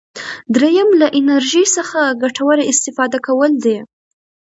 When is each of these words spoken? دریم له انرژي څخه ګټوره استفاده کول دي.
دریم 0.55 0.89
له 1.01 1.07
انرژي 1.19 1.63
څخه 1.75 1.99
ګټوره 2.23 2.63
استفاده 2.71 3.17
کول 3.27 3.51
دي. 3.63 3.77